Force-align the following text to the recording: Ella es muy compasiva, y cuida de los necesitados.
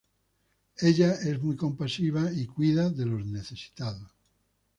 Ella 0.79 1.11
es 1.11 1.39
muy 1.43 1.55
compasiva, 1.55 2.31
y 2.33 2.47
cuida 2.47 2.89
de 2.89 3.05
los 3.05 3.23
necesitados. 3.23 4.09